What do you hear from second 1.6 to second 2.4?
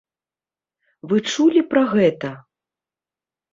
пра гэта?